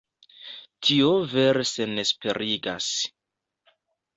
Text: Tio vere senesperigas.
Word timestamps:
Tio 0.87 1.09
vere 1.33 1.65
senesperigas. 1.73 2.89